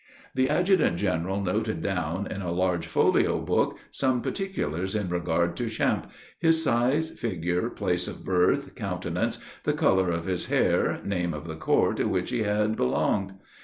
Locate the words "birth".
8.25-8.73